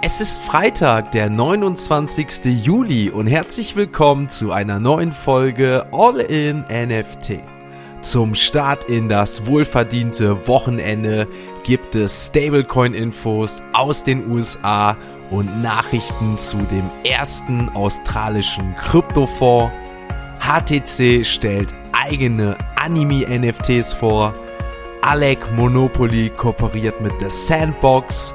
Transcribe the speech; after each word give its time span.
Es 0.00 0.20
ist 0.20 0.40
Freitag, 0.40 1.10
der 1.10 1.28
29. 1.28 2.44
Juli 2.64 3.10
und 3.10 3.26
herzlich 3.26 3.74
willkommen 3.74 4.28
zu 4.28 4.52
einer 4.52 4.78
neuen 4.78 5.12
Folge 5.12 5.86
All 5.90 6.20
in 6.20 6.60
NFT. 6.70 7.40
Zum 8.00 8.36
Start 8.36 8.84
in 8.84 9.08
das 9.08 9.46
wohlverdiente 9.46 10.46
Wochenende 10.46 11.26
gibt 11.64 11.96
es 11.96 12.28
Stablecoin-Infos 12.28 13.60
aus 13.72 14.04
den 14.04 14.30
USA 14.30 14.96
und 15.30 15.62
Nachrichten 15.62 16.38
zu 16.38 16.58
dem 16.58 16.88
ersten 17.02 17.68
australischen 17.70 18.76
Kryptofonds. 18.76 19.72
HTC 20.38 21.26
stellt 21.26 21.74
eigene 21.90 22.56
Anime-NFTs 22.76 23.94
vor. 23.94 24.32
Alec 25.02 25.40
Monopoly 25.56 26.30
kooperiert 26.30 27.00
mit 27.00 27.12
The 27.18 27.30
Sandbox. 27.30 28.32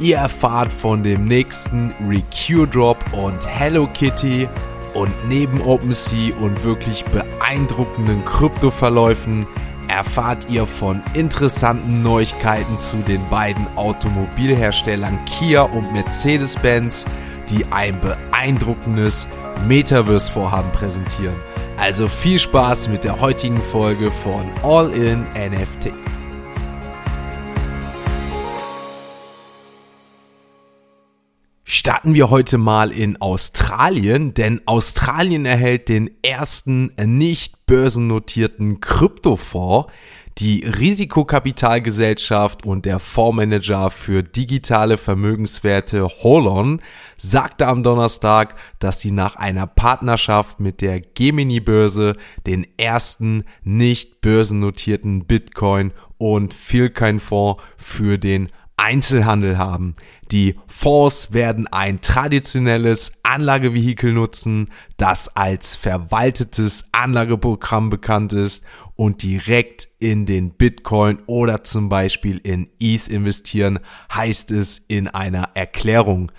Ihr 0.00 0.16
erfahrt 0.16 0.72
von 0.72 1.02
dem 1.02 1.26
nächsten 1.26 1.92
Recure 2.08 2.66
Drop 2.66 2.98
und 3.12 3.46
Hello 3.46 3.88
Kitty 3.94 4.48
und 4.92 5.12
neben 5.28 5.60
OpenSea 5.60 6.34
und 6.40 6.64
wirklich 6.64 7.04
beeindruckenden 7.06 8.24
Kryptoverläufen 8.24 9.46
erfahrt 9.88 10.48
ihr 10.50 10.66
von 10.66 11.00
interessanten 11.14 12.02
Neuigkeiten 12.02 12.78
zu 12.80 12.96
den 12.98 13.20
beiden 13.28 13.66
Automobilherstellern 13.76 15.18
Kia 15.26 15.62
und 15.62 15.92
Mercedes-Benz, 15.92 17.04
die 17.48 17.64
ein 17.70 18.00
beeindruckendes 18.00 19.28
Metaverse-Vorhaben 19.68 20.72
präsentieren. 20.72 21.36
Also 21.76 22.08
viel 22.08 22.38
Spaß 22.38 22.88
mit 22.88 23.04
der 23.04 23.20
heutigen 23.20 23.60
Folge 23.60 24.10
von 24.10 24.44
All 24.62 24.90
in 24.92 25.22
NFT. 25.34 25.92
Starten 31.86 32.14
wir 32.14 32.30
heute 32.30 32.56
mal 32.56 32.90
in 32.90 33.20
Australien, 33.20 34.32
denn 34.32 34.62
Australien 34.64 35.44
erhält 35.44 35.90
den 35.90 36.10
ersten 36.22 36.90
nicht 36.96 37.66
börsennotierten 37.66 38.80
Kryptofonds. 38.80 39.92
Die 40.38 40.64
Risikokapitalgesellschaft 40.64 42.64
und 42.64 42.86
der 42.86 43.00
Fondsmanager 43.00 43.90
für 43.90 44.22
digitale 44.22 44.96
Vermögenswerte 44.96 46.08
Holon 46.08 46.80
sagte 47.18 47.66
am 47.66 47.82
Donnerstag, 47.82 48.56
dass 48.78 49.02
sie 49.02 49.10
nach 49.10 49.36
einer 49.36 49.66
Partnerschaft 49.66 50.60
mit 50.60 50.80
der 50.80 51.02
Gemini 51.02 51.60
Börse 51.60 52.14
den 52.46 52.66
ersten 52.78 53.44
nicht 53.62 54.22
börsennotierten 54.22 55.26
Bitcoin 55.26 55.92
und 56.16 56.54
Philcoin 56.54 57.20
Fonds 57.20 57.62
für 57.76 58.18
den 58.18 58.48
Einzelhandel 58.76 59.56
haben. 59.58 59.94
Die 60.30 60.56
Fonds 60.66 61.32
werden 61.32 61.66
ein 61.68 62.00
traditionelles 62.00 63.12
Anlagevehikel 63.22 64.12
nutzen, 64.12 64.70
das 64.96 65.34
als 65.36 65.76
verwaltetes 65.76 66.88
Anlageprogramm 66.92 67.90
bekannt 67.90 68.32
ist 68.32 68.64
und 68.96 69.22
direkt 69.22 69.88
in 69.98 70.26
den 70.26 70.50
Bitcoin 70.50 71.18
oder 71.26 71.64
zum 71.64 71.88
Beispiel 71.88 72.38
in 72.38 72.68
ETH 72.78 73.08
investieren, 73.08 73.80
heißt 74.12 74.50
es 74.50 74.78
in 74.78 75.08
einer 75.08 75.50
Erklärung. 75.54 76.30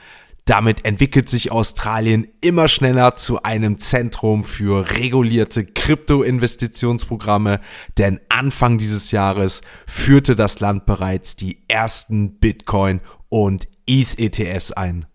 Damit 0.46 0.86
entwickelt 0.86 1.28
sich 1.28 1.52
Australien 1.52 2.28
immer 2.40 2.68
schneller 2.68 3.16
zu 3.16 3.42
einem 3.42 3.80
Zentrum 3.80 4.44
für 4.44 4.92
regulierte 4.92 5.66
Krypto-Investitionsprogramme, 5.66 7.60
denn 7.98 8.20
Anfang 8.30 8.78
dieses 8.78 9.10
Jahres 9.10 9.62
führte 9.88 10.36
das 10.36 10.60
Land 10.60 10.86
bereits 10.86 11.36
die 11.36 11.64
ersten 11.68 12.40
Bitcoin- 12.40 13.02
und 13.30 13.68
ETH-ETFs 13.88 14.72
ein 14.72 15.08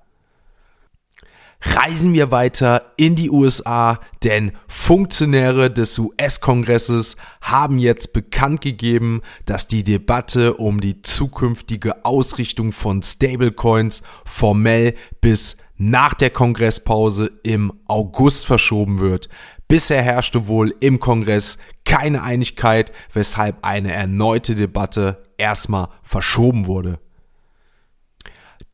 reisen 1.62 2.12
wir 2.12 2.30
weiter 2.30 2.92
in 2.96 3.16
die 3.16 3.30
USA, 3.30 4.00
denn 4.24 4.52
Funktionäre 4.68 5.70
des 5.70 5.98
US-Kongresses 5.98 7.16
haben 7.40 7.78
jetzt 7.78 8.12
bekannt 8.12 8.60
gegeben, 8.60 9.20
dass 9.46 9.68
die 9.68 9.84
Debatte 9.84 10.54
um 10.54 10.80
die 10.80 11.02
zukünftige 11.02 12.04
Ausrichtung 12.04 12.72
von 12.72 13.02
Stablecoins 13.02 14.02
formell 14.24 14.94
bis 15.20 15.56
nach 15.76 16.14
der 16.14 16.30
Kongresspause 16.30 17.30
im 17.42 17.72
August 17.86 18.46
verschoben 18.46 18.98
wird. 18.98 19.28
Bisher 19.66 20.02
herrschte 20.02 20.48
wohl 20.48 20.74
im 20.80 20.98
Kongress 20.98 21.58
keine 21.84 22.22
Einigkeit, 22.22 22.92
weshalb 23.12 23.64
eine 23.64 23.92
erneute 23.92 24.54
Debatte 24.54 25.22
erstmal 25.38 25.88
verschoben 26.02 26.66
wurde. 26.66 26.98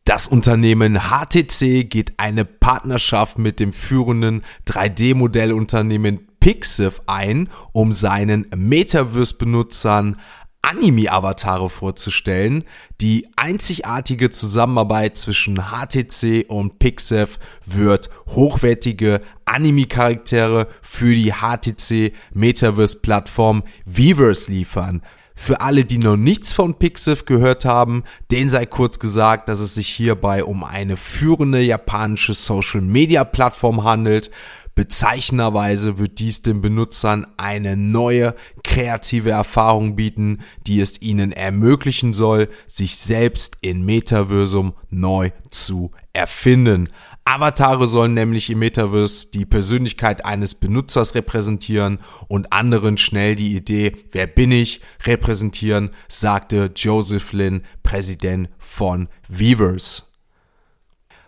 Das 0.06 0.28
Unternehmen 0.28 1.00
HTC 1.10 1.82
geht 1.90 2.12
eine 2.16 2.44
Partnerschaft 2.44 3.38
mit 3.38 3.58
dem 3.58 3.72
führenden 3.72 4.42
3D-Modellunternehmen 4.68 6.28
Pixiv 6.38 7.02
ein, 7.06 7.48
um 7.72 7.92
seinen 7.92 8.46
Metaverse-Benutzern 8.54 10.20
Anime-Avatare 10.62 11.68
vorzustellen. 11.68 12.62
Die 13.00 13.26
einzigartige 13.34 14.30
Zusammenarbeit 14.30 15.16
zwischen 15.16 15.56
HTC 15.56 16.44
und 16.46 16.78
Pixiv 16.78 17.40
wird 17.64 18.08
hochwertige 18.28 19.22
Anime-Charaktere 19.44 20.68
für 20.82 21.16
die 21.16 21.32
HTC 21.32 22.12
Metaverse-Plattform 22.32 23.64
Weverse 23.84 24.52
liefern. 24.52 25.02
Für 25.38 25.60
alle, 25.60 25.84
die 25.84 25.98
noch 25.98 26.16
nichts 26.16 26.54
von 26.54 26.78
Pixiv 26.78 27.26
gehört 27.26 27.66
haben, 27.66 28.04
den 28.30 28.48
sei 28.48 28.64
kurz 28.64 28.98
gesagt, 28.98 29.48
dass 29.48 29.60
es 29.60 29.74
sich 29.74 29.86
hierbei 29.86 30.42
um 30.42 30.64
eine 30.64 30.96
führende 30.96 31.60
japanische 31.60 32.32
Social 32.32 32.80
Media 32.80 33.22
Plattform 33.22 33.84
handelt. 33.84 34.30
Bezeichnenderweise 34.74 35.98
wird 35.98 36.18
dies 36.18 36.42
den 36.42 36.62
Benutzern 36.62 37.26
eine 37.36 37.76
neue 37.76 38.34
kreative 38.64 39.30
Erfahrung 39.30 39.94
bieten, 39.94 40.40
die 40.66 40.80
es 40.80 41.00
ihnen 41.00 41.32
ermöglichen 41.32 42.14
soll, 42.14 42.48
sich 42.66 42.96
selbst 42.96 43.58
in 43.60 43.84
Metaversum 43.84 44.72
neu 44.90 45.30
zu 45.50 45.92
erfinden. 46.12 46.88
Avatare 47.26 47.88
sollen 47.88 48.14
nämlich 48.14 48.50
im 48.50 48.60
Metaverse 48.60 49.32
die 49.34 49.44
Persönlichkeit 49.44 50.24
eines 50.24 50.54
Benutzers 50.54 51.16
repräsentieren 51.16 51.98
und 52.28 52.52
anderen 52.52 52.98
schnell 52.98 53.34
die 53.34 53.56
Idee, 53.56 53.96
wer 54.12 54.28
bin 54.28 54.52
ich, 54.52 54.80
repräsentieren, 55.04 55.90
sagte 56.06 56.70
Joseph 56.76 57.32
Lin, 57.32 57.62
Präsident 57.82 58.48
von 58.58 59.08
Weavers. 59.28 60.12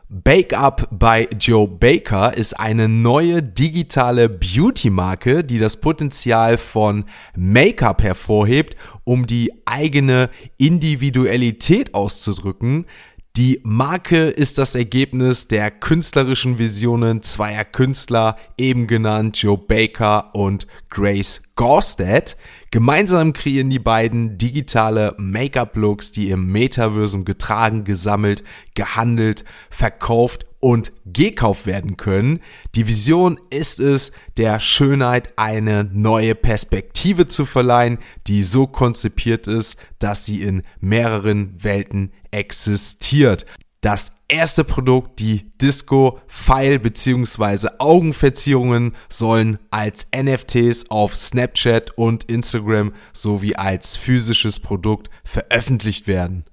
Bake 0.08 0.56
Up 0.56 0.88
bei 0.90 1.28
Joe 1.38 1.66
Baker 1.66 2.32
ist 2.32 2.58
eine 2.58 2.88
neue 2.88 3.42
digitale 3.42 4.28
Beauty-Marke, 4.28 5.42
die 5.42 5.58
das 5.58 5.80
Potenzial 5.80 6.56
von 6.56 7.04
Make-up 7.36 8.02
hervorhebt, 8.02 8.76
um 9.04 9.26
die 9.26 9.52
eigene 9.66 10.30
Individualität 10.56 11.92
auszudrücken. 11.92 12.86
Die 13.38 13.60
Marke 13.62 14.30
ist 14.30 14.58
das 14.58 14.74
Ergebnis 14.74 15.46
der 15.46 15.70
künstlerischen 15.70 16.58
Visionen 16.58 17.22
zweier 17.22 17.64
Künstler, 17.64 18.34
eben 18.56 18.88
genannt 18.88 19.40
Joe 19.40 19.56
Baker 19.56 20.34
und 20.34 20.66
Grace 20.90 21.42
Gorstead. 21.54 22.36
Gemeinsam 22.72 23.32
kreieren 23.32 23.70
die 23.70 23.78
beiden 23.78 24.38
digitale 24.38 25.14
Make-up-Looks, 25.18 26.10
die 26.10 26.30
im 26.30 26.50
Metaversum 26.50 27.24
getragen, 27.24 27.84
gesammelt, 27.84 28.42
gehandelt, 28.74 29.44
verkauft 29.70 30.44
und 30.60 30.92
gekauft 31.04 31.66
werden 31.66 31.96
können. 31.96 32.40
Die 32.74 32.88
Vision 32.88 33.40
ist 33.50 33.80
es, 33.80 34.12
der 34.36 34.60
Schönheit 34.60 35.32
eine 35.36 35.84
neue 35.84 36.34
Perspektive 36.34 37.26
zu 37.26 37.44
verleihen, 37.44 37.98
die 38.26 38.42
so 38.42 38.66
konzipiert 38.66 39.46
ist, 39.46 39.76
dass 39.98 40.26
sie 40.26 40.42
in 40.42 40.62
mehreren 40.80 41.62
Welten 41.62 42.12
existiert. 42.30 43.46
Das 43.80 44.12
erste 44.26 44.64
Produkt, 44.64 45.20
die 45.20 45.52
Disco 45.58 46.18
Pfeil 46.26 46.80
bzw. 46.80 47.68
Augenverzierungen 47.78 48.96
sollen 49.08 49.58
als 49.70 50.08
NFTs 50.14 50.90
auf 50.90 51.14
Snapchat 51.14 51.96
und 51.96 52.24
Instagram 52.24 52.92
sowie 53.12 53.54
als 53.54 53.96
physisches 53.96 54.58
Produkt 54.58 55.10
veröffentlicht 55.22 56.08
werden. 56.08 56.44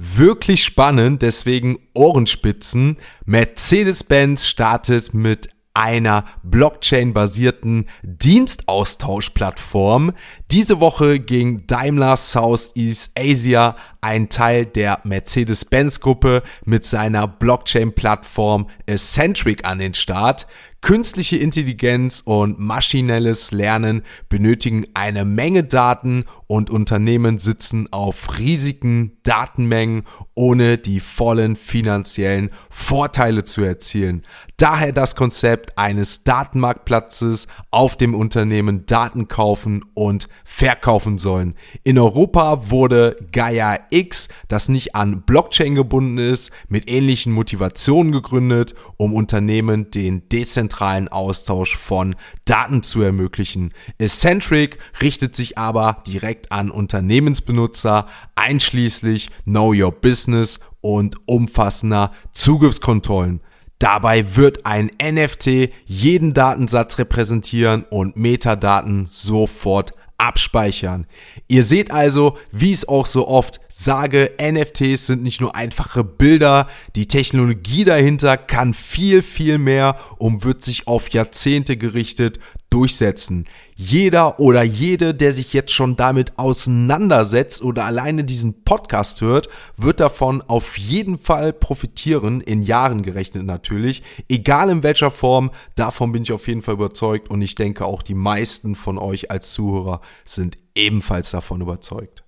Wirklich 0.00 0.62
spannend, 0.62 1.22
deswegen 1.22 1.80
Ohrenspitzen. 1.92 2.98
Mercedes-Benz 3.26 4.46
startet 4.46 5.12
mit 5.12 5.48
einer 5.74 6.24
Blockchain-basierten 6.44 7.88
Dienstaustauschplattform. 8.02 10.12
Diese 10.52 10.78
Woche 10.78 11.18
ging 11.18 11.66
Daimler 11.66 12.16
Southeast 12.16 13.10
Asia, 13.18 13.74
ein 14.00 14.28
Teil 14.28 14.66
der 14.66 15.00
Mercedes-Benz-Gruppe, 15.02 16.44
mit 16.64 16.84
seiner 16.84 17.26
Blockchain-Plattform 17.26 18.70
Eccentric 18.86 19.64
an 19.64 19.80
den 19.80 19.94
Start. 19.94 20.46
Künstliche 20.80 21.36
Intelligenz 21.36 22.22
und 22.24 22.60
maschinelles 22.60 23.50
Lernen 23.50 24.02
benötigen 24.28 24.86
eine 24.94 25.24
Menge 25.24 25.64
Daten 25.64 26.24
und 26.46 26.70
Unternehmen 26.70 27.38
sitzen 27.38 27.92
auf 27.92 28.38
riesigen 28.38 29.18
Datenmengen, 29.24 30.04
ohne 30.34 30.78
die 30.78 31.00
vollen 31.00 31.56
finanziellen 31.56 32.50
Vorteile 32.70 33.42
zu 33.42 33.62
erzielen. 33.64 34.22
Daher 34.56 34.92
das 34.92 35.14
Konzept 35.14 35.76
eines 35.76 36.24
Datenmarktplatzes, 36.24 37.48
auf 37.70 37.96
dem 37.96 38.14
Unternehmen 38.14 38.86
Daten 38.86 39.28
kaufen 39.28 39.84
und 39.94 40.28
verkaufen 40.44 41.18
sollen. 41.18 41.54
In 41.82 41.98
Europa 41.98 42.70
wurde 42.70 43.16
Gaia 43.30 43.80
X, 43.90 44.28
das 44.46 44.68
nicht 44.68 44.94
an 44.94 45.22
Blockchain 45.22 45.74
gebunden 45.74 46.18
ist, 46.18 46.50
mit 46.68 46.88
ähnlichen 46.88 47.32
Motivationen 47.32 48.10
gegründet, 48.10 48.74
um 48.96 49.12
Unternehmen 49.12 49.90
den 49.90 50.28
dezentralen 50.28 50.67
Austausch 51.08 51.76
von 51.76 52.14
Daten 52.44 52.82
zu 52.82 53.02
ermöglichen. 53.02 53.72
Eccentric 53.98 54.78
richtet 55.00 55.34
sich 55.34 55.58
aber 55.58 56.02
direkt 56.06 56.52
an 56.52 56.70
Unternehmensbenutzer, 56.70 58.06
einschließlich 58.34 59.30
Know 59.44 59.72
Your 59.74 59.92
Business 59.92 60.60
und 60.80 61.16
umfassender 61.26 62.12
Zugriffskontrollen. 62.32 63.40
Dabei 63.78 64.36
wird 64.36 64.66
ein 64.66 64.90
NFT 65.00 65.70
jeden 65.86 66.34
Datensatz 66.34 66.98
repräsentieren 66.98 67.84
und 67.84 68.16
Metadaten 68.16 69.06
sofort 69.10 69.92
abspeichern. 70.18 71.06
Ihr 71.46 71.62
seht 71.62 71.92
also, 71.92 72.36
wie 72.50 72.72
es 72.72 72.86
auch 72.86 73.06
so 73.06 73.28
oft 73.28 73.60
sage, 73.68 74.32
NFTs 74.40 75.06
sind 75.06 75.22
nicht 75.22 75.40
nur 75.40 75.54
einfache 75.54 76.02
Bilder, 76.02 76.68
die 76.96 77.06
Technologie 77.06 77.84
dahinter 77.84 78.36
kann 78.36 78.74
viel, 78.74 79.22
viel 79.22 79.58
mehr 79.58 79.96
und 80.18 80.44
wird 80.44 80.62
sich 80.62 80.88
auf 80.88 81.10
Jahrzehnte 81.10 81.76
gerichtet 81.76 82.40
durchsetzen. 82.68 83.46
Jeder 83.80 84.40
oder 84.40 84.64
jede, 84.64 85.14
der 85.14 85.30
sich 85.30 85.52
jetzt 85.52 85.70
schon 85.70 85.94
damit 85.94 86.36
auseinandersetzt 86.36 87.62
oder 87.62 87.84
alleine 87.84 88.24
diesen 88.24 88.64
Podcast 88.64 89.20
hört, 89.20 89.48
wird 89.76 90.00
davon 90.00 90.42
auf 90.42 90.76
jeden 90.76 91.16
Fall 91.16 91.52
profitieren, 91.52 92.40
in 92.40 92.64
Jahren 92.64 93.02
gerechnet 93.02 93.44
natürlich, 93.44 94.02
egal 94.28 94.70
in 94.70 94.82
welcher 94.82 95.12
Form, 95.12 95.52
davon 95.76 96.10
bin 96.10 96.24
ich 96.24 96.32
auf 96.32 96.48
jeden 96.48 96.62
Fall 96.62 96.74
überzeugt 96.74 97.30
und 97.30 97.40
ich 97.40 97.54
denke 97.54 97.86
auch 97.86 98.02
die 98.02 98.16
meisten 98.16 98.74
von 98.74 98.98
euch 98.98 99.30
als 99.30 99.52
Zuhörer 99.52 100.00
sind 100.24 100.58
ebenfalls 100.74 101.30
davon 101.30 101.60
überzeugt. 101.60 102.24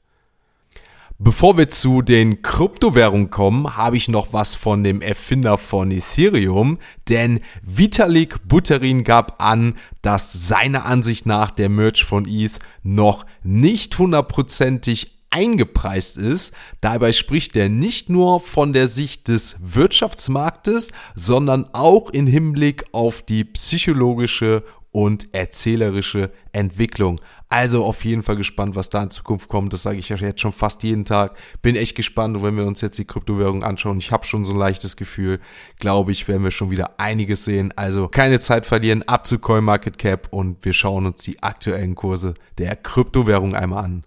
Bevor 1.23 1.59
wir 1.59 1.69
zu 1.69 2.01
den 2.01 2.41
Kryptowährungen 2.41 3.29
kommen, 3.29 3.77
habe 3.77 3.99
ich 3.99 4.09
noch 4.09 4.33
was 4.33 4.55
von 4.55 4.83
dem 4.83 5.03
Erfinder 5.03 5.59
von 5.59 5.91
Ethereum, 5.91 6.79
denn 7.11 7.41
Vitalik 7.61 8.49
Buterin 8.49 9.05
gab 9.05 9.39
an, 9.39 9.75
dass 10.01 10.49
seiner 10.49 10.87
Ansicht 10.87 11.27
nach 11.27 11.51
der 11.51 11.69
Merch 11.69 12.07
von 12.07 12.27
ETH 12.27 12.59
noch 12.83 13.27
nicht 13.43 13.99
hundertprozentig 13.99 15.19
eingepreist 15.29 16.17
ist. 16.17 16.55
Dabei 16.81 17.13
spricht 17.13 17.55
er 17.55 17.69
nicht 17.69 18.09
nur 18.09 18.41
von 18.41 18.73
der 18.73 18.89
Sicht 18.89 19.29
des 19.29 19.57
Wirtschaftsmarktes, 19.61 20.91
sondern 21.15 21.69
auch 21.75 22.09
in 22.09 22.27
Hinblick 22.27 22.85
auf 22.93 23.21
die 23.21 23.45
psychologische 23.45 24.65
und 24.91 25.35
erzählerische 25.35 26.33
Entwicklung. 26.53 27.21
Also 27.53 27.85
auf 27.85 28.05
jeden 28.05 28.23
Fall 28.23 28.37
gespannt, 28.37 28.77
was 28.77 28.91
da 28.91 29.03
in 29.03 29.11
Zukunft 29.11 29.49
kommt. 29.49 29.73
Das 29.73 29.83
sage 29.83 29.99
ich 29.99 30.09
ja 30.09 30.17
jetzt 30.17 30.41
schon 30.41 30.53
fast 30.53 30.85
jeden 30.85 31.05
Tag. 31.05 31.37
Bin 31.63 31.75
echt 31.75 31.97
gespannt, 31.97 32.41
wenn 32.45 32.57
wir 32.57 32.65
uns 32.65 32.81
jetzt 32.81 32.97
die 32.97 33.05
Kryptowährung 33.05 33.65
anschauen. 33.65 33.99
Ich 33.99 34.13
habe 34.13 34.25
schon 34.25 34.45
so 34.45 34.53
ein 34.53 34.59
leichtes 34.59 34.97
Gefühl. 34.97 35.41
Glaube 35.81 36.13
ich, 36.13 36.29
werden 36.29 36.45
wir 36.45 36.53
schon 36.53 36.71
wieder 36.71 37.01
einiges 37.01 37.45
sehen. 37.45 37.73
Also 37.75 38.07
keine 38.07 38.39
Zeit 38.39 38.67
verlieren, 38.67 39.03
ab 39.09 39.27
zu 39.27 39.41
CoinMarketCap 39.41 40.29
und 40.31 40.65
wir 40.65 40.73
schauen 40.73 41.07
uns 41.07 41.25
die 41.25 41.43
aktuellen 41.43 41.97
Kurse 41.97 42.35
der 42.59 42.77
Kryptowährung 42.77 43.57
einmal 43.57 43.85
an. 43.85 44.05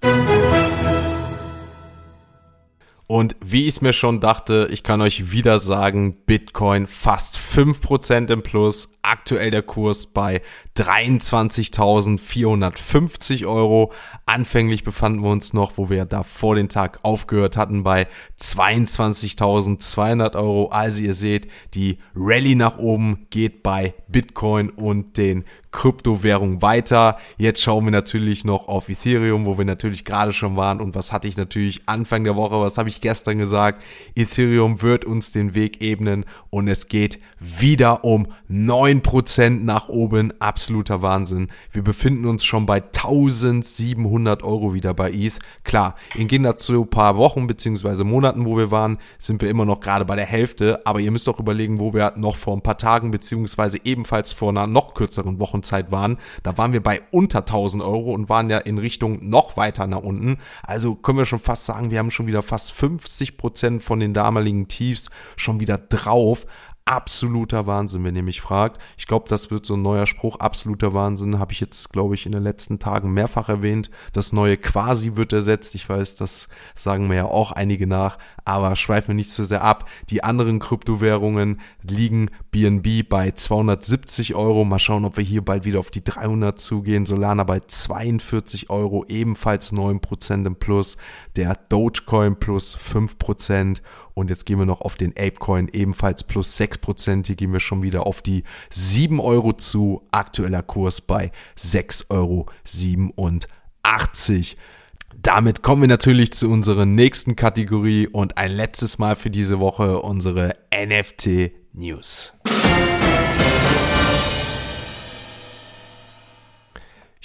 Und 3.07 3.35
wie 3.41 3.63
ich 3.67 3.75
es 3.75 3.81
mir 3.81 3.93
schon 3.93 4.21
dachte, 4.21 4.69
ich 4.71 4.81
kann 4.81 5.01
euch 5.01 5.31
wieder 5.31 5.59
sagen, 5.59 6.15
Bitcoin 6.25 6.87
fast 6.87 7.37
5% 7.37 8.31
im 8.31 8.41
Plus, 8.41 8.93
aktuell 9.01 9.51
der 9.51 9.61
Kurs 9.61 10.07
bei 10.07 10.41
23.450 10.77 13.45
Euro. 13.45 13.91
Anfänglich 14.25 14.83
befanden 14.83 15.21
wir 15.21 15.29
uns 15.29 15.53
noch, 15.53 15.77
wo 15.77 15.89
wir 15.89 16.05
da 16.05 16.23
vor 16.23 16.55
den 16.55 16.69
Tag 16.69 16.99
aufgehört 17.03 17.57
hatten, 17.57 17.83
bei 17.83 18.07
22.200 18.39 20.35
Euro. 20.35 20.69
Also 20.69 21.03
ihr 21.03 21.13
seht, 21.13 21.47
die 21.75 21.99
Rallye 22.15 22.55
nach 22.55 22.79
oben 22.79 23.27
geht 23.29 23.61
bei 23.61 23.93
Bitcoin 24.07 24.69
und 24.69 25.17
den 25.17 25.43
Kryptowährungen 25.73 26.61
weiter. 26.61 27.17
Jetzt 27.37 27.61
schauen 27.61 27.85
wir 27.85 27.91
natürlich 27.91 28.45
noch 28.45 28.69
auf 28.69 28.87
Ethereum, 28.87 29.45
wo 29.45 29.57
wir 29.57 29.65
natürlich 29.65 30.05
gerade 30.05 30.31
schon 30.31 30.55
waren. 30.55 30.79
Und 30.79 30.95
was 30.95 31.11
hatte 31.11 31.27
ich 31.27 31.35
natürlich 31.35 31.81
Anfang 31.87 32.23
der 32.23 32.35
Woche, 32.35 32.61
was 32.61 32.77
habe 32.77 32.89
ich 32.89 33.01
gestern 33.01 33.39
gesagt? 33.39 33.83
Ethereum 34.15 34.81
wird 34.81 35.03
uns 35.03 35.31
den 35.31 35.55
Weg 35.55 35.81
ebnen 35.81 36.25
und 36.49 36.67
es 36.67 36.87
geht 36.87 37.19
wieder 37.43 38.03
um 38.05 38.27
9% 38.49 39.63
nach 39.63 39.89
oben. 39.89 40.33
Absoluter 40.39 41.01
Wahnsinn. 41.01 41.49
Wir 41.71 41.83
befinden 41.83 42.25
uns 42.25 42.45
schon 42.45 42.65
bei 42.65 42.81
1700 42.81 44.43
Euro 44.43 44.73
wieder 44.73 44.93
bei 44.93 45.11
ETH. 45.11 45.39
Klar, 45.63 45.95
in 46.15 46.27
gehen 46.27 46.43
dazu 46.43 46.81
ein 46.81 46.89
paar 46.89 47.17
Wochen 47.17 47.47
bzw. 47.47 48.03
Monaten, 48.03 48.45
wo 48.45 48.57
wir 48.57 48.71
waren, 48.71 48.97
sind 49.17 49.41
wir 49.41 49.49
immer 49.49 49.65
noch 49.65 49.81
gerade 49.81 50.05
bei 50.05 50.15
der 50.15 50.25
Hälfte. 50.25 50.85
Aber 50.85 50.99
ihr 50.99 51.11
müsst 51.11 51.27
auch 51.27 51.39
überlegen, 51.39 51.79
wo 51.79 51.93
wir 51.93 52.13
noch 52.15 52.37
vor 52.37 52.55
ein 52.55 52.61
paar 52.61 52.77
Tagen 52.77 53.11
bzw. 53.11 53.79
ebenfalls 53.83 54.31
vor 54.31 54.49
einer 54.49 54.67
noch 54.67 54.93
kürzeren 54.93 55.39
Wochenzeit 55.39 55.91
waren. 55.91 56.17
Da 56.43 56.57
waren 56.57 56.71
wir 56.71 56.81
bei 56.81 57.01
unter 57.11 57.39
1000 57.39 57.83
Euro 57.83 58.13
und 58.13 58.29
waren 58.29 58.49
ja 58.49 58.59
in 58.59 58.77
Richtung 58.77 59.27
noch 59.27 59.57
weiter 59.57 59.87
nach 59.87 60.01
unten. 60.03 60.37
Also 60.63 60.95
können 60.95 61.17
wir 61.17 61.25
schon 61.25 61.39
fast 61.39 61.65
sagen, 61.65 61.91
wir 61.91 61.99
haben 61.99 62.11
schon 62.11 62.27
wieder 62.27 62.41
fast 62.41 62.71
50% 62.73 63.81
von 63.81 63.99
den 63.99 64.13
damaligen 64.13 64.67
Tiefs 64.67 65.09
schon 65.35 65.59
wieder 65.59 65.77
drauf 65.77 66.45
absoluter 66.85 67.65
Wahnsinn, 67.65 68.03
wenn 68.03 68.15
ihr 68.15 68.23
mich 68.23 68.41
fragt. 68.41 68.79
Ich 68.97 69.07
glaube, 69.07 69.29
das 69.29 69.51
wird 69.51 69.65
so 69.65 69.75
ein 69.75 69.81
neuer 69.81 70.05
Spruch. 70.05 70.39
Absoluter 70.39 70.93
Wahnsinn 70.93 71.39
habe 71.39 71.53
ich 71.53 71.59
jetzt, 71.59 71.91
glaube 71.91 72.15
ich, 72.15 72.25
in 72.25 72.33
den 72.33 72.43
letzten 72.43 72.79
Tagen 72.79 73.13
mehrfach 73.13 73.49
erwähnt. 73.49 73.89
Das 74.11 74.33
neue 74.33 74.57
quasi 74.57 75.15
wird 75.15 75.31
ersetzt. 75.31 75.75
Ich 75.75 75.87
weiß, 75.87 76.15
das 76.15 76.49
sagen 76.75 77.07
mir 77.07 77.15
ja 77.15 77.25
auch 77.25 77.51
einige 77.51 77.87
nach, 77.87 78.17
aber 78.43 78.75
schweifen 78.75 79.09
wir 79.09 79.15
nicht 79.15 79.31
zu 79.31 79.45
sehr 79.45 79.63
ab. 79.63 79.89
Die 80.09 80.23
anderen 80.23 80.59
Kryptowährungen 80.59 81.61
liegen 81.81 82.29
BNB 82.51 83.07
bei 83.07 83.31
270 83.31 84.35
Euro. 84.35 84.65
Mal 84.65 84.79
schauen, 84.79 85.05
ob 85.05 85.17
wir 85.17 85.23
hier 85.23 85.43
bald 85.43 85.65
wieder 85.65 85.79
auf 85.79 85.91
die 85.91 86.03
300 86.03 86.59
zugehen. 86.59 87.05
Solana 87.05 87.43
bei 87.45 87.61
42 87.61 88.69
Euro, 88.69 89.05
ebenfalls 89.07 89.71
9% 89.71 90.45
im 90.45 90.55
Plus. 90.57 90.97
Der 91.35 91.55
Dogecoin 91.69 92.35
plus 92.35 92.77
5% 92.77 93.81
und 94.13 94.29
jetzt 94.29 94.45
gehen 94.45 94.59
wir 94.59 94.65
noch 94.65 94.81
auf 94.81 94.95
den 94.95 95.11
Apecoin 95.11 95.69
ebenfalls 95.71 96.23
plus 96.23 96.59
6%. 96.59 97.25
Hier 97.27 97.35
gehen 97.35 97.53
wir 97.53 97.59
schon 97.59 97.81
wieder 97.81 98.05
auf 98.05 98.21
die 98.21 98.43
7 98.69 99.19
Euro 99.19 99.53
zu. 99.53 100.07
Aktueller 100.11 100.61
Kurs 100.61 101.01
bei 101.01 101.31
6,87 101.57 102.09
Euro. 102.09 102.47
Damit 105.21 105.61
kommen 105.63 105.81
wir 105.81 105.87
natürlich 105.87 106.33
zu 106.33 106.49
unserer 106.49 106.85
nächsten 106.85 107.35
Kategorie 107.35 108.07
und 108.07 108.37
ein 108.37 108.51
letztes 108.51 108.97
Mal 108.97 109.15
für 109.15 109.29
diese 109.29 109.59
Woche 109.59 110.01
unsere 110.01 110.55
NFT 110.75 111.51
News. 111.73 112.33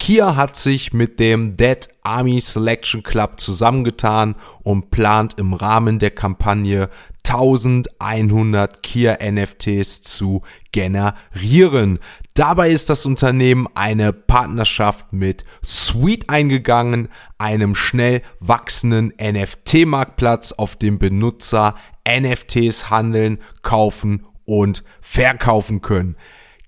Kia 0.00 0.34
hat 0.34 0.56
sich 0.56 0.92
mit 0.92 1.20
dem 1.20 1.56
Dead 1.56 1.88
Army 2.02 2.40
Selection 2.40 3.04
Club 3.04 3.38
zusammengetan 3.38 4.34
und 4.64 4.90
plant 4.90 5.38
im 5.38 5.54
Rahmen 5.54 6.00
der 6.00 6.10
Kampagne 6.10 6.90
1100 7.28 8.82
Kia 8.82 9.18
NFTs 9.22 10.02
zu 10.02 10.42
generieren. 10.72 11.98
Dabei 12.34 12.70
ist 12.70 12.90
das 12.90 13.06
Unternehmen 13.06 13.68
eine 13.74 14.12
Partnerschaft 14.12 15.12
mit 15.12 15.44
Sweet 15.64 16.28
eingegangen, 16.28 17.08
einem 17.38 17.74
schnell 17.74 18.22
wachsenden 18.40 19.12
NFT-Marktplatz, 19.20 20.52
auf 20.52 20.76
dem 20.76 20.98
Benutzer 20.98 21.76
NFTs 22.08 22.90
handeln, 22.90 23.38
kaufen 23.62 24.26
und 24.44 24.82
verkaufen 25.00 25.80
können. 25.80 26.16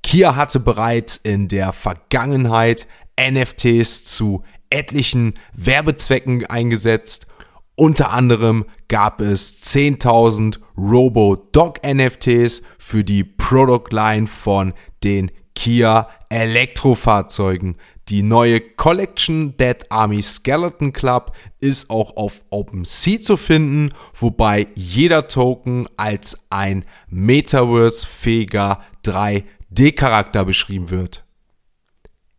Kia 0.02 0.36
hatte 0.36 0.60
bereits 0.60 1.16
in 1.16 1.48
der 1.48 1.72
Vergangenheit 1.72 2.86
NFTs 3.18 4.04
zu 4.04 4.44
etlichen 4.70 5.34
Werbezwecken 5.54 6.44
eingesetzt. 6.46 7.26
Unter 7.76 8.12
anderem 8.12 8.64
gab 8.86 9.20
es 9.20 9.60
10.000 9.74 10.60
Robo-Dog 10.76 11.80
NFTs 11.84 12.62
für 12.78 13.02
die 13.02 13.24
Product 13.24 13.90
Line 13.90 14.28
von 14.28 14.72
den 15.02 15.32
Kia 15.54 16.08
Elektrofahrzeugen. 16.28 17.76
Die 18.08 18.22
neue 18.22 18.60
Collection 18.60 19.56
Dead 19.56 19.78
Army 19.88 20.22
Skeleton 20.22 20.92
Club 20.92 21.32
ist 21.58 21.90
auch 21.90 22.16
auf 22.16 22.44
OpenSea 22.50 23.18
zu 23.18 23.36
finden, 23.36 23.92
wobei 24.14 24.68
jeder 24.74 25.26
Token 25.26 25.88
als 25.96 26.46
ein 26.50 26.84
Metaverse-fähiger 27.08 28.82
3D-Charakter 29.04 30.44
beschrieben 30.44 30.90
wird. 30.90 31.23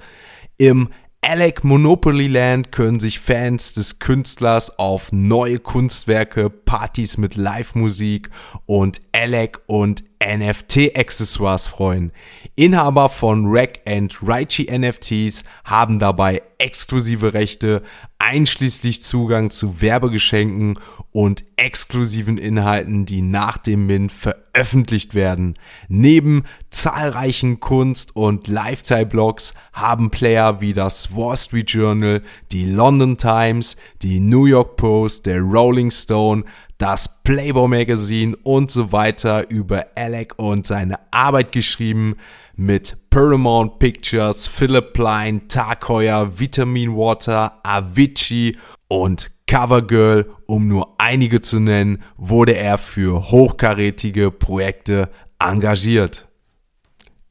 Im 0.56 0.88
Alec 1.24 1.62
Monopoly 1.62 2.26
Land 2.26 2.72
können 2.72 2.98
sich 2.98 3.20
Fans 3.20 3.74
des 3.74 4.00
Künstlers 4.00 4.76
auf 4.80 5.12
neue 5.12 5.60
Kunstwerke, 5.60 6.50
Partys 6.50 7.16
mit 7.16 7.36
Live-Musik 7.36 8.28
und 8.66 9.00
Alec 9.12 9.60
und 9.66 10.02
NFT-Accessoires 10.20 11.68
freuen. 11.68 12.10
Inhaber 12.56 13.08
von 13.08 13.44
Rack 13.46 13.82
and 13.86 14.18
Raichi 14.20 14.68
NFTs 14.76 15.44
haben 15.64 16.00
dabei 16.00 16.42
exklusive 16.58 17.34
Rechte, 17.34 17.82
einschließlich 18.18 19.04
Zugang 19.04 19.50
zu 19.50 19.80
Werbegeschenken 19.80 20.76
und 21.12 21.44
exklusiven 21.56 22.38
Inhalten, 22.38 23.04
die 23.04 23.22
nach 23.22 23.58
dem 23.58 23.86
Mint 23.86 24.10
veröffentlicht 24.10 25.14
werden. 25.14 25.54
Neben 25.88 26.44
zahlreichen 26.70 27.60
Kunst- 27.60 28.16
und 28.16 28.48
Lifestyle-Blogs 28.48 29.54
haben 29.74 30.10
Player 30.10 30.60
wie 30.60 30.72
das 30.72 31.14
Wall 31.14 31.36
Street 31.36 31.70
Journal, 31.70 32.22
die 32.50 32.64
London 32.64 33.18
Times, 33.18 33.76
die 34.00 34.20
New 34.20 34.46
York 34.46 34.76
Post, 34.76 35.26
der 35.26 35.40
Rolling 35.40 35.90
Stone, 35.90 36.44
das 36.78 37.22
Playboy 37.22 37.68
Magazine 37.68 38.36
und 38.42 38.70
so 38.70 38.90
weiter 38.90 39.48
über 39.50 39.86
Alec 39.94 40.34
und 40.38 40.66
seine 40.66 40.98
Arbeit 41.12 41.52
geschrieben 41.52 42.16
mit 42.56 42.96
Paramount 43.10 43.78
Pictures, 43.78 44.48
Philip 44.48 44.96
Line, 44.98 45.46
Tag 45.46 45.88
Heuer, 45.88 46.38
Vitamin 46.38 46.96
Water, 46.96 47.60
Avicii 47.62 48.56
und 48.92 49.30
Covergirl, 49.46 50.28
um 50.44 50.68
nur 50.68 50.96
einige 50.98 51.40
zu 51.40 51.60
nennen, 51.60 52.02
wurde 52.18 52.54
er 52.54 52.76
für 52.76 53.30
hochkarätige 53.30 54.30
Projekte 54.30 55.08
engagiert. 55.38 56.28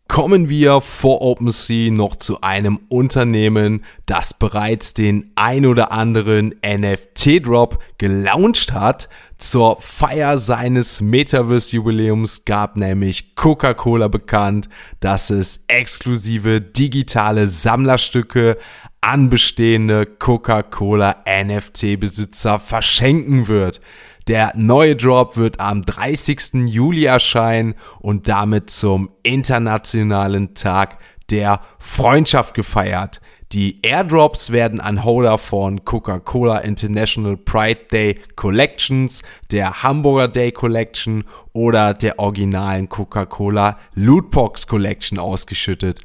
Kommen 0.08 0.50
wir 0.50 0.82
vor 0.82 1.22
OpenSea 1.22 1.92
noch 1.92 2.16
zu 2.16 2.42
einem 2.42 2.80
Unternehmen, 2.90 3.86
das 4.08 4.34
bereits 4.34 4.96
den 4.96 5.34
ein 5.36 5.68
oder 5.68 5.92
anderen 5.92 6.56
NFT-Drop 6.66 7.78
gelauncht 8.00 8.74
hat. 8.74 9.08
Zur 9.42 9.82
Feier 9.82 10.38
seines 10.38 11.02
Metaverse-Jubiläums 11.02 12.46
gab 12.46 12.78
nämlich 12.78 13.36
Coca-Cola 13.36 14.08
bekannt, 14.08 14.70
dass 15.00 15.32
es 15.32 15.64
exklusive 15.68 16.62
digitale 16.62 17.48
Sammlerstücke 17.48 18.60
an 19.02 19.30
bestehende 19.30 20.06
Coca-Cola 20.06 21.24
NFT-Besitzer 21.26 22.60
verschenken 22.60 23.48
wird. 23.48 23.82
Der 24.28 24.54
neue 24.56 24.96
Drop 24.96 25.36
wird 25.38 25.60
am 25.60 25.82
30. 25.82 26.68
Juli 26.68 27.06
erscheinen 27.06 27.74
und 28.00 28.28
damit 28.28 28.70
zum 28.70 29.10
internationalen 29.24 30.54
Tag 30.54 31.00
der 31.32 31.62
Freundschaft 31.80 32.54
gefeiert. 32.54 33.20
Die 33.54 33.82
Airdrops 33.82 34.54
werden 34.54 34.80
an 34.80 35.04
Holder 35.04 35.38
von 35.38 35.84
Coca-Cola 35.84 36.60
International 36.60 37.36
Pride 37.36 37.82
Day 37.92 38.16
Collections, 38.38 39.24
der 39.52 39.84
Hamburger 39.84 40.30
Day 40.30 40.54
Collection 40.54 41.26
oder 41.52 41.94
der 41.94 42.18
originalen 42.18 42.88
Coca-Cola 42.88 43.78
Lootbox 43.94 44.68
Collection 44.68 45.20
ausgeschüttet. 45.20 46.00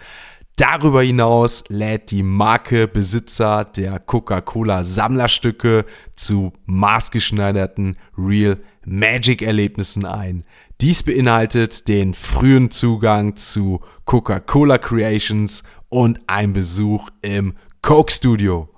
Darüber 0.57 1.03
hinaus 1.03 1.62
lädt 1.69 2.11
die 2.11 2.25
Marke 2.25 2.88
Besitzer 2.88 3.65
der 3.65 4.00
Coca-Cola 4.00 4.83
Sammlerstücke 4.83 5.85
zu 6.17 6.53
maßgeschneiderten 6.65 7.97
Real 8.19 8.59
Magic 8.85 9.43
Erlebnissen 9.43 10.05
ein. 10.05 10.43
Dies 10.81 11.05
beinhaltet 11.05 11.88
den 11.88 12.12
frühen 12.12 12.71
Zugang 12.71 13.37
zu 13.37 13.81
Coca-Cola 14.05 14.79
Creations 14.79 15.62
und 15.97 16.21
ein 16.26 16.53
Besuch 16.53 17.09
im 17.23 17.55
Coke 17.81 18.12
Studio. 18.12 18.69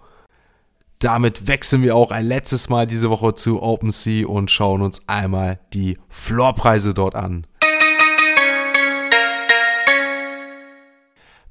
Damit 1.00 1.48
wechseln 1.48 1.82
wir 1.82 1.96
auch 1.96 2.12
ein 2.12 2.24
letztes 2.24 2.68
Mal 2.68 2.86
diese 2.86 3.10
Woche 3.10 3.34
zu 3.34 3.60
OpenSea 3.60 4.24
und 4.24 4.52
schauen 4.52 4.82
uns 4.82 5.08
einmal 5.08 5.58
die 5.74 5.98
Floorpreise 6.08 6.94
dort 6.94 7.16
an. 7.16 7.44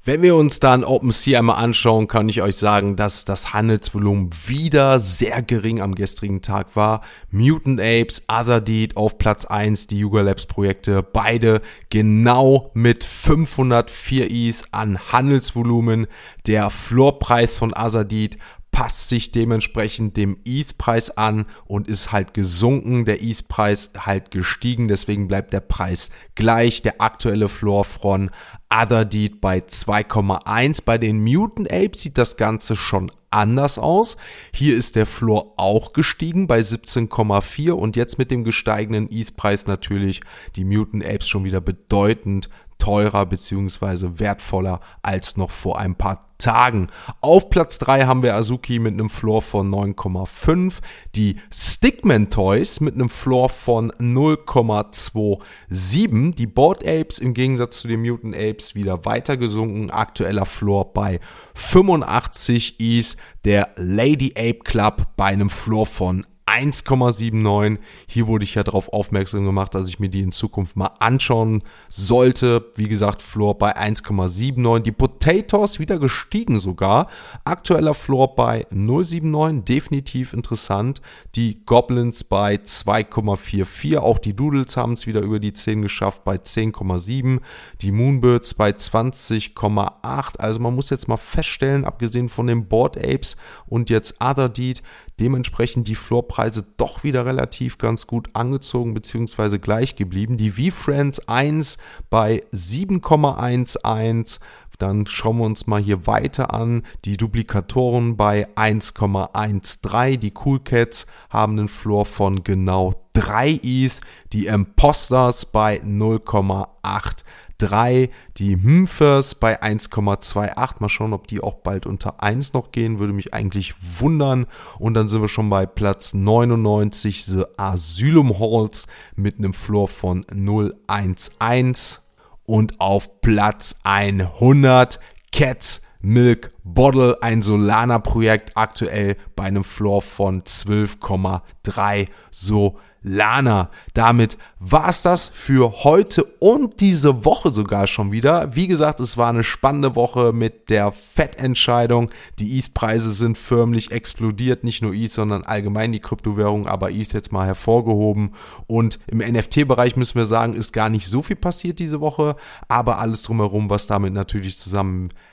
Wenn 0.08 0.22
wir 0.22 0.36
uns 0.36 0.58
dann 0.58 0.84
OpenSea 0.84 1.38
einmal 1.38 1.62
anschauen, 1.62 2.08
kann 2.08 2.30
ich 2.30 2.40
euch 2.40 2.56
sagen, 2.56 2.96
dass 2.96 3.26
das 3.26 3.52
Handelsvolumen 3.52 4.30
wieder 4.46 5.00
sehr 5.00 5.42
gering 5.42 5.82
am 5.82 5.94
gestrigen 5.94 6.40
Tag 6.40 6.76
war. 6.76 7.02
Mutant 7.30 7.78
Apes, 7.78 8.22
Otherdeed 8.26 8.96
auf 8.96 9.18
Platz 9.18 9.44
1, 9.44 9.86
die 9.86 9.98
Yuga 9.98 10.22
Labs 10.22 10.46
Projekte, 10.46 11.02
beide 11.02 11.60
genau 11.90 12.70
mit 12.72 13.04
504 13.04 14.30
Is 14.30 14.64
an 14.70 14.98
Handelsvolumen. 15.12 16.06
Der 16.46 16.70
Floorpreis 16.70 17.58
von 17.58 17.74
Otherdeed 17.74 18.38
passt 18.70 19.08
sich 19.08 19.32
dementsprechend 19.32 20.16
dem 20.16 20.38
ETH-Preis 20.44 21.16
an 21.16 21.46
und 21.66 21.88
ist 21.88 22.12
halt 22.12 22.34
gesunken, 22.34 23.04
der 23.04 23.22
ETH-Preis 23.22 23.92
halt 23.98 24.30
gestiegen, 24.30 24.88
deswegen 24.88 25.26
bleibt 25.28 25.52
der 25.52 25.60
Preis 25.60 26.10
gleich. 26.34 26.82
Der 26.82 27.00
aktuelle 27.00 27.48
Floor 27.48 27.84
von 27.84 28.30
Otherdeed 28.70 29.40
bei 29.40 29.58
2,1. 29.58 30.82
Bei 30.84 30.98
den 30.98 31.22
Mutant 31.22 31.72
Apes 31.72 32.02
sieht 32.02 32.18
das 32.18 32.36
Ganze 32.36 32.76
schon 32.76 33.10
anders 33.30 33.78
aus. 33.78 34.16
Hier 34.52 34.76
ist 34.76 34.96
der 34.96 35.06
Floor 35.06 35.54
auch 35.56 35.92
gestiegen 35.92 36.46
bei 36.46 36.60
17,4 36.60 37.72
und 37.72 37.96
jetzt 37.96 38.18
mit 38.18 38.30
dem 38.30 38.44
gesteigenden 38.44 39.10
ETH-Preis 39.10 39.66
natürlich 39.66 40.20
die 40.56 40.64
Mutant 40.64 41.04
Apes 41.04 41.28
schon 41.28 41.44
wieder 41.44 41.60
bedeutend 41.60 42.48
teurer 42.78 43.26
bzw. 43.26 44.18
wertvoller 44.18 44.80
als 45.02 45.36
noch 45.36 45.50
vor 45.50 45.78
ein 45.78 45.94
paar 45.94 46.28
Tagen. 46.38 46.88
Auf 47.20 47.50
Platz 47.50 47.78
3 47.78 48.06
haben 48.06 48.22
wir 48.22 48.36
Azuki 48.36 48.78
mit 48.78 48.94
einem 48.94 49.10
Floor 49.10 49.42
von 49.42 49.68
9,5, 49.70 50.78
die 51.16 51.40
Stickman 51.52 52.30
Toys 52.30 52.78
mit 52.80 52.94
einem 52.94 53.08
Floor 53.08 53.48
von 53.48 53.90
0,27, 53.92 56.36
die 56.36 56.46
Board 56.46 56.86
Apes 56.86 57.18
im 57.18 57.34
Gegensatz 57.34 57.80
zu 57.80 57.88
den 57.88 58.02
Mutant 58.02 58.36
Apes 58.36 58.76
wieder 58.76 59.04
weiter 59.04 59.36
gesunken, 59.36 59.90
aktueller 59.90 60.46
Floor 60.46 60.92
bei 60.92 61.18
85 61.54 62.78
Is, 62.78 63.16
der 63.44 63.70
Lady 63.74 64.34
Ape 64.36 64.60
Club 64.60 65.08
bei 65.16 65.24
einem 65.26 65.50
Floor 65.50 65.86
von 65.86 66.24
1,79. 66.48 67.78
Hier 68.06 68.26
wurde 68.26 68.44
ich 68.44 68.54
ja 68.54 68.62
darauf 68.62 68.92
aufmerksam 68.92 69.44
gemacht, 69.44 69.74
dass 69.74 69.88
ich 69.88 69.98
mir 69.98 70.08
die 70.08 70.22
in 70.22 70.32
Zukunft 70.32 70.76
mal 70.76 70.90
anschauen 70.98 71.62
sollte. 71.88 72.72
Wie 72.76 72.88
gesagt, 72.88 73.22
Floor 73.22 73.58
bei 73.58 73.76
1,79. 73.76 74.80
Die 74.80 74.92
Potatoes 74.92 75.78
wieder 75.78 75.98
gestiegen 75.98 76.58
sogar. 76.60 77.08
Aktueller 77.44 77.94
Floor 77.94 78.34
bei 78.34 78.66
0,79. 78.72 79.64
Definitiv 79.64 80.32
interessant. 80.32 81.02
Die 81.34 81.64
Goblins 81.64 82.24
bei 82.24 82.54
2,44. 82.54 83.98
Auch 83.98 84.18
die 84.18 84.34
Doodles 84.34 84.76
haben 84.76 84.94
es 84.94 85.06
wieder 85.06 85.20
über 85.20 85.38
die 85.38 85.52
10 85.52 85.82
geschafft 85.82 86.24
bei 86.24 86.36
10,7. 86.36 87.40
Die 87.82 87.92
Moonbirds 87.92 88.54
bei 88.54 88.70
20,8. 88.70 90.38
Also 90.38 90.60
man 90.60 90.74
muss 90.74 90.90
jetzt 90.90 91.08
mal 91.08 91.16
feststellen, 91.16 91.84
abgesehen 91.84 92.28
von 92.28 92.46
den 92.46 92.68
Board 92.68 92.96
Apes 92.96 93.36
und 93.66 93.90
jetzt 93.90 94.16
Other 94.20 94.48
Deed, 94.48 94.82
dementsprechend 95.20 95.88
die 95.88 95.94
Floorpreise 95.94 96.66
doch 96.76 97.04
wieder 97.04 97.26
relativ 97.26 97.78
ganz 97.78 98.06
gut 98.06 98.30
angezogen 98.34 98.94
bzw. 98.94 99.58
gleich 99.58 99.96
geblieben. 99.96 100.36
Die 100.36 100.50
V-Friends 100.50 101.28
1 101.28 101.78
bei 102.10 102.44
7,11. 102.52 104.40
Dann 104.78 105.06
schauen 105.06 105.38
wir 105.38 105.44
uns 105.44 105.66
mal 105.66 105.82
hier 105.82 106.06
weiter 106.06 106.54
an. 106.54 106.84
Die 107.04 107.16
Duplikatoren 107.16 108.16
bei 108.16 108.46
1,13. 108.54 110.18
Die 110.18 110.32
Cool 110.44 110.60
Cats 110.60 111.06
haben 111.30 111.58
einen 111.58 111.68
Floor 111.68 112.06
von 112.06 112.44
genau 112.44 112.94
3 113.14 113.50
Is. 113.62 114.00
Die 114.32 114.46
Imposters 114.46 115.46
bei 115.46 115.80
0,8 115.80 117.24
3, 117.58 118.10
die 118.36 118.56
Mphers 118.56 119.34
bei 119.34 119.62
1,28. 119.62 120.76
Mal 120.78 120.88
schauen, 120.88 121.12
ob 121.12 121.26
die 121.26 121.40
auch 121.40 121.56
bald 121.56 121.86
unter 121.86 122.22
1 122.22 122.52
noch 122.52 122.72
gehen, 122.72 122.98
würde 122.98 123.12
mich 123.12 123.34
eigentlich 123.34 123.74
wundern. 124.00 124.46
Und 124.78 124.94
dann 124.94 125.08
sind 125.08 125.20
wir 125.20 125.28
schon 125.28 125.50
bei 125.50 125.66
Platz 125.66 126.14
99, 126.14 127.24
The 127.24 127.44
Asylum 127.56 128.38
Halls 128.38 128.86
mit 129.16 129.38
einem 129.38 129.52
Floor 129.52 129.88
von 129.88 130.24
011. 130.30 132.00
Und 132.44 132.80
auf 132.80 133.20
Platz 133.20 133.76
100 133.82 135.00
Cats 135.32 135.82
Milk 136.00 136.52
Bottle, 136.62 137.18
ein 137.22 137.42
Solana-Projekt, 137.42 138.56
aktuell 138.56 139.16
bei 139.34 139.44
einem 139.44 139.64
Floor 139.64 140.00
von 140.00 140.42
12,3 140.42 142.08
so 142.30 142.78
Lana. 143.02 143.70
Damit 143.94 144.38
war 144.58 144.88
es 144.88 145.02
das 145.02 145.28
für 145.28 145.84
heute 145.84 146.24
und 146.40 146.80
diese 146.80 147.24
Woche 147.24 147.50
sogar 147.50 147.86
schon 147.86 148.10
wieder. 148.10 148.54
Wie 148.56 148.66
gesagt, 148.66 149.00
es 149.00 149.16
war 149.16 149.28
eine 149.28 149.44
spannende 149.44 149.94
Woche 149.94 150.32
mit 150.32 150.68
der 150.68 150.90
Fettentscheidung. 150.90 152.10
Die 152.38 152.58
ETH-Preise 152.58 153.12
sind 153.12 153.38
förmlich 153.38 153.92
explodiert. 153.92 154.64
Nicht 154.64 154.82
nur 154.82 154.94
ETH, 154.94 155.10
sondern 155.10 155.44
allgemein 155.44 155.92
die 155.92 156.00
Kryptowährung, 156.00 156.66
aber 156.66 156.90
ETH 156.90 157.12
jetzt 157.12 157.32
mal 157.32 157.46
hervorgehoben. 157.46 158.34
Und 158.66 158.98
im 159.06 159.18
NFT-Bereich 159.18 159.96
müssen 159.96 160.16
wir 160.16 160.26
sagen, 160.26 160.54
ist 160.54 160.72
gar 160.72 160.88
nicht 160.88 161.06
so 161.06 161.22
viel 161.22 161.36
passiert 161.36 161.78
diese 161.78 162.00
Woche. 162.00 162.36
Aber 162.66 162.98
alles 162.98 163.22
drumherum, 163.22 163.70
was 163.70 163.86
damit 163.86 164.12
natürlich 164.12 164.56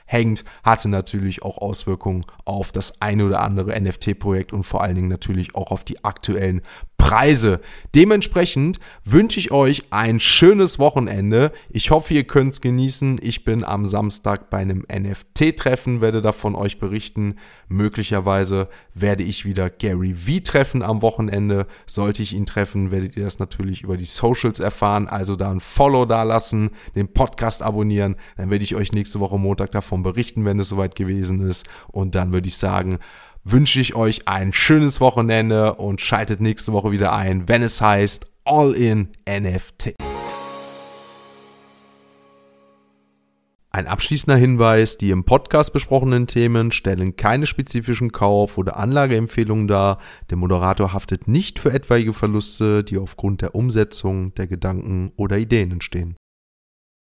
zusammenhängt, 0.06 0.44
hatte 0.62 0.88
natürlich 0.88 1.42
auch 1.42 1.58
Auswirkungen 1.58 2.24
auf 2.44 2.72
das 2.72 3.00
eine 3.00 3.24
oder 3.24 3.40
andere 3.40 3.78
NFT-Projekt 3.78 4.52
und 4.52 4.64
vor 4.64 4.82
allen 4.82 4.96
Dingen 4.96 5.08
natürlich 5.08 5.54
auch 5.54 5.70
auf 5.70 5.84
die 5.84 6.04
aktuellen 6.04 6.62
Preise. 6.96 7.60
Dementsprechend 7.94 8.80
wünsche 9.04 9.38
ich 9.38 9.52
euch 9.52 9.84
ein 9.90 10.18
schönes 10.18 10.78
Wochenende. 10.78 11.52
Ich 11.68 11.90
hoffe, 11.90 12.14
ihr 12.14 12.24
könnt 12.24 12.54
es 12.54 12.60
genießen. 12.60 13.18
Ich 13.22 13.44
bin 13.44 13.62
am 13.62 13.86
Samstag 13.86 14.50
bei 14.50 14.58
einem 14.58 14.84
NFT-Treffen, 14.92 16.00
werde 16.00 16.20
davon 16.20 16.56
euch 16.56 16.80
berichten. 16.80 17.36
Möglicherweise 17.68 18.68
werde 18.94 19.22
ich 19.22 19.44
wieder 19.44 19.70
Gary 19.70 20.14
V 20.14 20.40
treffen 20.42 20.82
am 20.82 21.02
Wochenende. 21.02 21.66
Sollte 21.86 22.22
ich 22.22 22.32
ihn 22.32 22.46
treffen, 22.46 22.90
werdet 22.90 23.16
ihr 23.16 23.24
das 23.24 23.38
natürlich 23.38 23.82
über 23.82 23.96
die 23.96 24.04
Socials 24.04 24.58
erfahren. 24.58 25.06
Also 25.06 25.36
da 25.36 25.50
ein 25.50 25.60
Follow 25.60 26.06
da 26.06 26.22
lassen, 26.22 26.70
den 26.94 27.12
Podcast 27.12 27.62
abonnieren. 27.62 28.16
Dann 28.36 28.50
werde 28.50 28.64
ich 28.64 28.74
euch 28.74 28.92
nächste 28.92 29.20
Woche 29.20 29.38
Montag 29.38 29.70
davon 29.96 30.02
berichten, 30.02 30.44
wenn 30.44 30.58
es 30.58 30.68
soweit 30.68 30.94
gewesen 30.94 31.48
ist. 31.48 31.66
Und 31.88 32.14
dann 32.14 32.32
würde 32.32 32.48
ich 32.48 32.56
sagen, 32.56 32.98
wünsche 33.44 33.80
ich 33.80 33.94
euch 33.94 34.28
ein 34.28 34.52
schönes 34.52 35.00
Wochenende 35.00 35.74
und 35.74 36.00
schaltet 36.00 36.40
nächste 36.40 36.72
Woche 36.72 36.90
wieder 36.90 37.12
ein, 37.12 37.48
wenn 37.48 37.62
es 37.62 37.80
heißt 37.80 38.26
All 38.44 38.72
in 38.74 39.08
NFT. 39.28 39.94
Ein 43.70 43.88
abschließender 43.88 44.38
Hinweis, 44.38 44.96
die 44.96 45.10
im 45.10 45.24
Podcast 45.24 45.72
besprochenen 45.72 46.26
Themen 46.26 46.72
stellen 46.72 47.16
keine 47.16 47.46
spezifischen 47.46 48.10
Kauf- 48.10 48.56
oder 48.56 48.78
Anlageempfehlungen 48.78 49.68
dar. 49.68 49.98
Der 50.30 50.38
Moderator 50.38 50.94
haftet 50.94 51.28
nicht 51.28 51.58
für 51.58 51.72
etwaige 51.72 52.14
Verluste, 52.14 52.84
die 52.84 52.96
aufgrund 52.96 53.42
der 53.42 53.54
Umsetzung 53.54 54.32
der 54.34 54.46
Gedanken 54.46 55.12
oder 55.16 55.36
Ideen 55.36 55.72
entstehen. 55.72 56.16